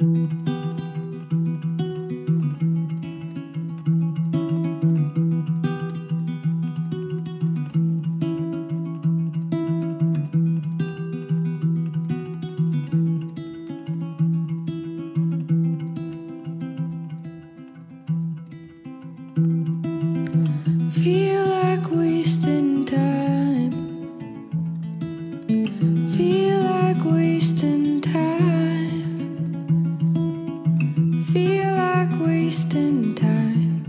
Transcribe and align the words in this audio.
Feel 0.00 0.89
Feel 31.32 31.74
like 31.74 32.10
wasting 32.18 33.14
time 33.14 33.84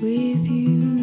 with 0.00 0.46
you. 0.46 0.94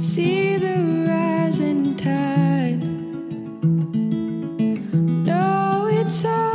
See 0.00 0.56
the 0.56 1.06
rising 1.08 1.94
tide. 1.94 2.82
No, 5.24 5.86
it's 5.88 6.24
only 6.24 6.47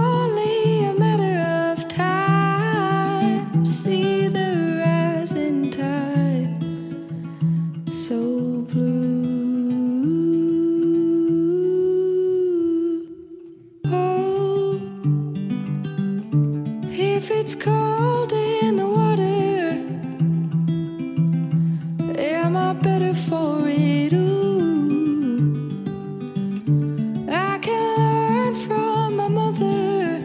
it's 17.44 17.55
cold 17.55 18.31
in 18.31 18.77
the 18.77 18.88
water, 18.88 19.75
am 22.17 22.55
I 22.55 22.72
better 22.72 23.13
for 23.13 23.67
it? 23.67 24.13
Ooh, 24.13 25.69
I 27.30 27.58
can 27.59 27.97
learn 27.97 28.55
from 28.55 29.17
my 29.17 29.27
mother. 29.27 30.23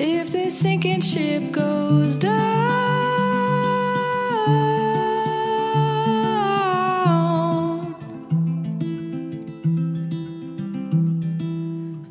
If 0.00 0.32
this 0.32 0.58
sinking 0.58 1.02
ship 1.02 1.52
goes 1.52 2.16
down, 2.16 2.40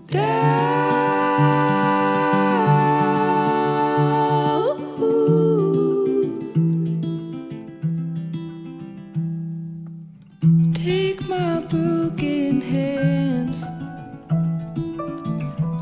down. 0.07 0.69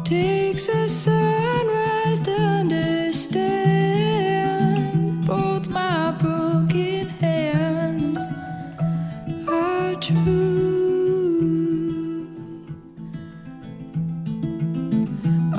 Takes 0.07 0.69
a 0.69 0.87
sunrise 0.87 2.21
to 2.21 2.31
understand. 2.31 3.35
Both 5.25 5.67
my 5.67 6.11
broken 6.11 7.09
hands 7.09 8.17
are 9.49 9.95
true. 9.95 10.25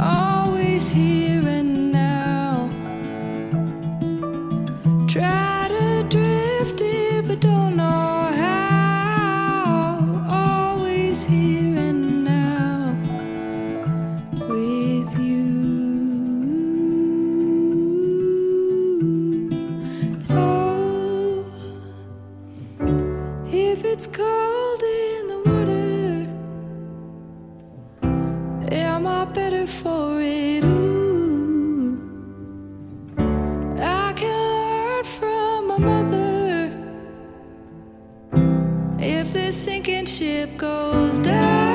Always 0.01 0.89
here 0.89 1.47
and 1.47 1.93
now. 1.93 2.71
Try 5.07 5.69
to 5.69 6.05
drift 6.09 6.81
it, 6.81 7.27
but 7.27 7.41
don't 7.41 7.77
know 7.77 8.33
how. 8.33 9.99
Always 10.31 11.27
here 11.27 11.58
if 23.79 23.85
it's 23.85 24.07
cold 24.09 24.83
in 24.83 25.29
the 25.29 25.39
water, 25.47 26.27
am 28.75 29.07
I 29.07 29.25
better 29.27 29.69
for 29.69 30.21
it? 30.21 30.65
Ooh, 30.65 31.97
I 33.79 34.13
can 34.17 34.37
learn 34.55 35.05
from 35.05 35.69
my 35.69 35.79
mother. 35.79 36.73
If 38.99 39.33
this 39.33 39.57
sinking 39.57 40.07
ship 40.07 40.57
goes 40.57 41.21
down. 41.21 41.68